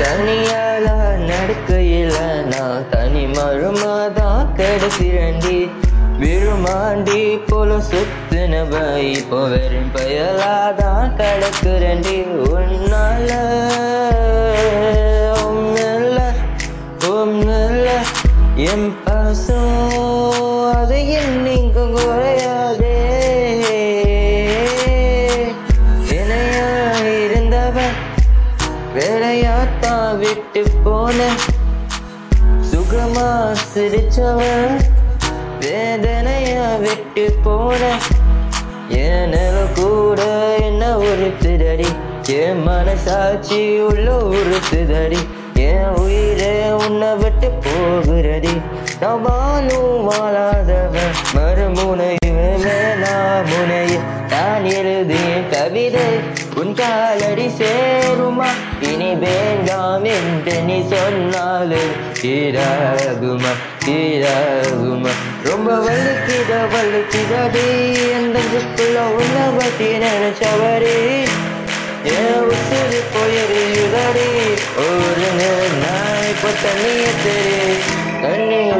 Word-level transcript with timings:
தனியாளா 0.00 0.94
நடக்கையில 1.28 2.14
நான் 2.50 2.86
தனி 2.92 3.24
மருமா 3.34 3.96
தான் 4.16 4.48
கிடைக்கிறண்டி 4.58 5.58
விருமாண்டி 6.22 7.20
போல 7.48 7.70
சுத்துனவ 7.88 8.74
இப்போ 9.10 9.40
வெறும் 9.52 9.90
பயலா 9.94 10.52
தான் 10.80 11.14
கிடக்குறண்டி 11.20 12.16
உன்னால 12.50 13.30
ஒன்னல்ல 15.42 16.18
ஒன்னல்ல 17.12 17.88
என் 18.66 18.90
பாசம் 19.04 19.72
அது 20.74 20.98
என்னைக்கு 21.20 21.84
விட்டு 30.16 30.62
போன 30.84 31.18
சுகமா 32.70 33.28
சிரிச்சவன் 33.70 34.76
வேதனையா 35.60 36.66
விட்டு 36.82 37.24
போன 37.44 37.82
என 39.02 39.34
கூட 39.76 40.20
என்ன 40.60 40.82
ஒரு 41.00 41.28
திரடி 41.42 41.88
என் 42.34 42.62
மனசாட்சி 42.62 43.60
உள்ள 43.80 44.06
ஒரு 44.30 44.58
திரடி 44.70 45.20
என் 45.64 45.94
உயிரே 46.02 46.54
உன்னை 46.78 47.10
விட்டு 47.22 47.50
போகிறடி 47.64 48.54
நான் 49.00 49.22
வாழும் 49.24 50.04
வாழாதவன் 50.08 51.14
மறுமுனையுமே 51.36 52.78
நான் 53.02 53.48
முனைய 53.50 53.94
நான் 54.32 54.66
எழுதிய 54.74 55.32
கவிதை 55.52 56.08
உன் 56.56 56.74
காலடி 56.74 57.48
சே 57.58 57.72
இனி 58.84 59.10
வேண்டாம் 59.16 60.04
என்று 60.12 60.54
நீ 60.60 60.76
சொன்னாலும் 60.90 61.92
தீராகுமா 62.20 63.52
தீராகுமா 63.84 65.12
ரொம்ப 65.44 65.70
வலுக்கிட 65.86 66.52
வலுக்கிடதே 66.72 67.66
அந்த 68.18 68.38
சுக்குள்ள 68.52 68.98
உள்ள 69.14 69.38
பத்தி 69.56 69.88
நினைச்சவரே. 70.02 70.98
என் 72.12 72.40
உசுறு 72.46 73.00
போயிருதடி 73.12 74.28
ஒரு 74.82 75.28
நாய் 75.38 75.70
நான் 75.82 76.24
இப்போ 76.30 76.50
தண்ணியை 76.62 77.12
தெரி 77.22 77.76
தண்ணியை 78.22 78.78